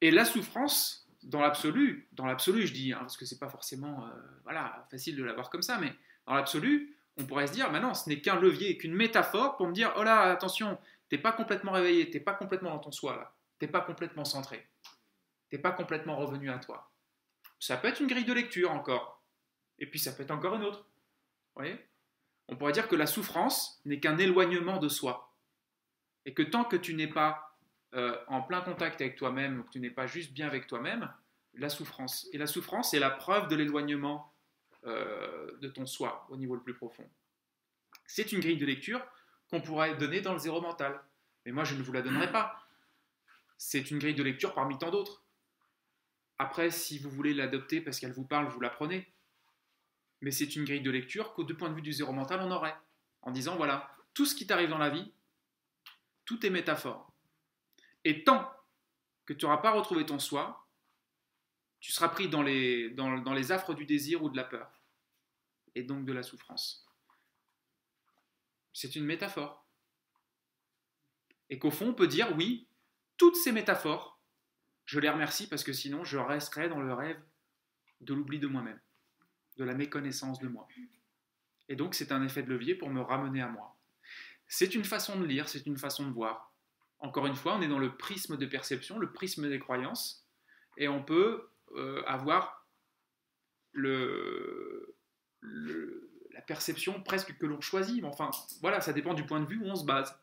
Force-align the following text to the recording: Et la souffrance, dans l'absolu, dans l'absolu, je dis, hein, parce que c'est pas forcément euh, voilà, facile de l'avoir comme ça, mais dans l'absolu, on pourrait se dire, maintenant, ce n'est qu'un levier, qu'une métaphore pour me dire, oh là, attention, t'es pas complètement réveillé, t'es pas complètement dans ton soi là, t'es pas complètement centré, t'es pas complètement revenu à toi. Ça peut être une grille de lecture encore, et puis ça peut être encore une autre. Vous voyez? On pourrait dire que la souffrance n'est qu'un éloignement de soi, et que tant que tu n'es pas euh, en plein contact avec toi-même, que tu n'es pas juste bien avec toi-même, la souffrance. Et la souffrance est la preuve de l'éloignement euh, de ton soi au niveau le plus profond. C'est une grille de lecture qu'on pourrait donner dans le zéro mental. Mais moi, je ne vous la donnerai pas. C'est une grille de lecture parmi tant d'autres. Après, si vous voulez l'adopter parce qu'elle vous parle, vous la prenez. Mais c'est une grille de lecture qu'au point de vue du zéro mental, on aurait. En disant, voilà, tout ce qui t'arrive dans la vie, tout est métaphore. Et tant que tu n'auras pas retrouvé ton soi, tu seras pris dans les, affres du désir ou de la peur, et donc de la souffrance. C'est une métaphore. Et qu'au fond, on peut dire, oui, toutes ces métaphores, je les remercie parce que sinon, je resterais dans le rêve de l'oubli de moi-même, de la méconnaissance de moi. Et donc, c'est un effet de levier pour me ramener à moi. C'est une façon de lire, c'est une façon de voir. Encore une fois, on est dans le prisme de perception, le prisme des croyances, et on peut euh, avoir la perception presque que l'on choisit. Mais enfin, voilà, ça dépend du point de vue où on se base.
Et 0.00 0.10
la 0.10 0.24
souffrance, 0.24 1.08
dans 1.22 1.40
l'absolu, 1.40 2.08
dans 2.12 2.26
l'absolu, 2.26 2.66
je 2.66 2.72
dis, 2.72 2.92
hein, 2.92 2.98
parce 3.00 3.16
que 3.16 3.24
c'est 3.24 3.38
pas 3.38 3.48
forcément 3.48 4.06
euh, 4.06 4.10
voilà, 4.44 4.86
facile 4.90 5.16
de 5.16 5.24
l'avoir 5.24 5.50
comme 5.50 5.62
ça, 5.62 5.78
mais 5.78 5.92
dans 6.26 6.34
l'absolu, 6.34 6.96
on 7.16 7.24
pourrait 7.24 7.48
se 7.48 7.52
dire, 7.52 7.70
maintenant, 7.70 7.94
ce 7.94 8.08
n'est 8.08 8.20
qu'un 8.20 8.38
levier, 8.38 8.78
qu'une 8.78 8.94
métaphore 8.94 9.56
pour 9.56 9.66
me 9.66 9.72
dire, 9.72 9.92
oh 9.96 10.02
là, 10.04 10.22
attention, 10.30 10.78
t'es 11.08 11.18
pas 11.18 11.32
complètement 11.32 11.72
réveillé, 11.72 12.10
t'es 12.10 12.20
pas 12.20 12.34
complètement 12.34 12.70
dans 12.70 12.78
ton 12.78 12.92
soi 12.92 13.16
là, 13.16 13.34
t'es 13.58 13.66
pas 13.66 13.80
complètement 13.80 14.24
centré, 14.24 14.68
t'es 15.50 15.58
pas 15.58 15.72
complètement 15.72 16.16
revenu 16.16 16.50
à 16.50 16.58
toi. 16.58 16.92
Ça 17.58 17.76
peut 17.76 17.88
être 17.88 18.00
une 18.00 18.06
grille 18.06 18.24
de 18.24 18.32
lecture 18.32 18.70
encore, 18.70 19.20
et 19.80 19.86
puis 19.86 19.98
ça 19.98 20.12
peut 20.12 20.22
être 20.22 20.30
encore 20.30 20.54
une 20.54 20.62
autre. 20.62 20.86
Vous 21.54 21.62
voyez? 21.62 21.84
On 22.48 22.56
pourrait 22.56 22.72
dire 22.72 22.88
que 22.88 22.96
la 22.96 23.06
souffrance 23.06 23.80
n'est 23.84 23.98
qu'un 23.98 24.16
éloignement 24.16 24.78
de 24.78 24.88
soi, 24.88 25.34
et 26.24 26.34
que 26.34 26.42
tant 26.42 26.64
que 26.64 26.76
tu 26.76 26.94
n'es 26.94 27.08
pas 27.08 27.47
euh, 27.94 28.16
en 28.26 28.42
plein 28.42 28.60
contact 28.60 29.00
avec 29.00 29.16
toi-même, 29.16 29.64
que 29.64 29.70
tu 29.70 29.80
n'es 29.80 29.90
pas 29.90 30.06
juste 30.06 30.32
bien 30.32 30.46
avec 30.46 30.66
toi-même, 30.66 31.10
la 31.54 31.68
souffrance. 31.68 32.28
Et 32.32 32.38
la 32.38 32.46
souffrance 32.46 32.94
est 32.94 32.98
la 32.98 33.10
preuve 33.10 33.48
de 33.48 33.56
l'éloignement 33.56 34.32
euh, 34.84 35.56
de 35.60 35.68
ton 35.68 35.86
soi 35.86 36.26
au 36.30 36.36
niveau 36.36 36.54
le 36.54 36.62
plus 36.62 36.74
profond. 36.74 37.08
C'est 38.06 38.32
une 38.32 38.40
grille 38.40 38.58
de 38.58 38.66
lecture 38.66 39.04
qu'on 39.50 39.60
pourrait 39.60 39.96
donner 39.96 40.20
dans 40.20 40.32
le 40.32 40.38
zéro 40.38 40.60
mental. 40.60 41.00
Mais 41.44 41.52
moi, 41.52 41.64
je 41.64 41.74
ne 41.74 41.82
vous 41.82 41.92
la 41.92 42.02
donnerai 42.02 42.30
pas. 42.30 42.66
C'est 43.56 43.90
une 43.90 43.98
grille 43.98 44.14
de 44.14 44.22
lecture 44.22 44.54
parmi 44.54 44.78
tant 44.78 44.90
d'autres. 44.90 45.22
Après, 46.38 46.70
si 46.70 46.98
vous 46.98 47.10
voulez 47.10 47.34
l'adopter 47.34 47.80
parce 47.80 47.98
qu'elle 47.98 48.12
vous 48.12 48.24
parle, 48.24 48.48
vous 48.48 48.60
la 48.60 48.70
prenez. 48.70 49.10
Mais 50.20 50.30
c'est 50.30 50.56
une 50.56 50.64
grille 50.64 50.80
de 50.80 50.90
lecture 50.90 51.32
qu'au 51.32 51.44
point 51.44 51.70
de 51.70 51.74
vue 51.74 51.82
du 51.82 51.92
zéro 51.92 52.12
mental, 52.12 52.40
on 52.40 52.50
aurait. 52.50 52.76
En 53.22 53.30
disant, 53.30 53.56
voilà, 53.56 53.90
tout 54.14 54.26
ce 54.26 54.34
qui 54.34 54.46
t'arrive 54.46 54.68
dans 54.68 54.78
la 54.78 54.90
vie, 54.90 55.12
tout 56.24 56.44
est 56.44 56.50
métaphore. 56.50 57.07
Et 58.04 58.24
tant 58.24 58.50
que 59.26 59.32
tu 59.32 59.44
n'auras 59.44 59.58
pas 59.58 59.72
retrouvé 59.72 60.06
ton 60.06 60.18
soi, 60.18 60.68
tu 61.80 61.92
seras 61.92 62.08
pris 62.08 62.28
dans 62.28 62.42
les, 62.42 63.52
affres 63.52 63.74
du 63.74 63.86
désir 63.86 64.22
ou 64.22 64.30
de 64.30 64.36
la 64.36 64.44
peur, 64.44 64.82
et 65.74 65.82
donc 65.82 66.04
de 66.04 66.12
la 66.12 66.22
souffrance. 66.22 66.86
C'est 68.72 68.96
une 68.96 69.04
métaphore. 69.04 69.66
Et 71.50 71.58
qu'au 71.58 71.70
fond, 71.70 71.88
on 71.88 71.94
peut 71.94 72.06
dire, 72.06 72.34
oui, 72.36 72.68
toutes 73.16 73.36
ces 73.36 73.52
métaphores, 73.52 74.20
je 74.84 75.00
les 75.00 75.08
remercie 75.08 75.48
parce 75.48 75.64
que 75.64 75.72
sinon, 75.72 76.04
je 76.04 76.18
resterais 76.18 76.68
dans 76.68 76.80
le 76.80 76.92
rêve 76.92 77.20
de 78.00 78.14
l'oubli 78.14 78.38
de 78.38 78.46
moi-même, 78.46 78.80
de 79.56 79.64
la 79.64 79.74
méconnaissance 79.74 80.38
de 80.38 80.48
moi. 80.48 80.68
Et 81.68 81.76
donc, 81.76 81.94
c'est 81.94 82.12
un 82.12 82.24
effet 82.24 82.42
de 82.42 82.48
levier 82.48 82.74
pour 82.74 82.90
me 82.90 83.00
ramener 83.00 83.42
à 83.42 83.48
moi. 83.48 83.76
C'est 84.46 84.74
une 84.74 84.84
façon 84.84 85.18
de 85.20 85.26
lire, 85.26 85.48
c'est 85.48 85.66
une 85.66 85.76
façon 85.76 86.06
de 86.06 86.12
voir. 86.12 86.54
Encore 87.00 87.26
une 87.26 87.36
fois, 87.36 87.56
on 87.56 87.62
est 87.62 87.68
dans 87.68 87.78
le 87.78 87.96
prisme 87.96 88.36
de 88.36 88.46
perception, 88.46 88.98
le 88.98 89.12
prisme 89.12 89.48
des 89.48 89.58
croyances, 89.58 90.26
et 90.76 90.88
on 90.88 91.02
peut 91.02 91.50
euh, 91.76 92.02
avoir 92.06 92.66
la 96.32 96.40
perception 96.46 97.02
presque 97.02 97.36
que 97.38 97.46
l'on 97.46 97.60
choisit. 97.60 98.02
Mais 98.02 98.08
enfin, 98.08 98.30
voilà, 98.60 98.80
ça 98.80 98.92
dépend 98.92 99.14
du 99.14 99.24
point 99.24 99.40
de 99.40 99.46
vue 99.46 99.58
où 99.58 99.66
on 99.66 99.76
se 99.76 99.84
base. 99.84 100.18